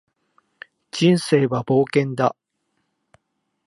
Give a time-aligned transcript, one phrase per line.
[0.89, 2.35] 人生は冒険だ